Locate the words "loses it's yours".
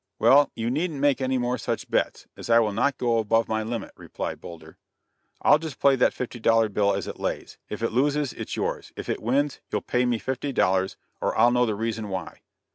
7.91-8.91